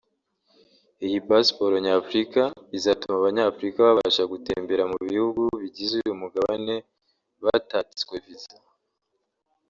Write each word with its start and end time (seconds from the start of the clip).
Iyi 1.05 1.17
pasiporo 1.27 1.73
Nyafurika 1.85 2.41
izatuma 2.77 3.15
Abanyafurika 3.19 3.79
babasha 3.87 4.23
gutembera 4.31 4.83
mu 4.91 4.97
bihugu 5.09 5.41
bigize 5.61 5.93
uyu 5.99 6.15
mugabane 6.21 6.75
batatswe 7.43 8.13
visa 8.25 8.57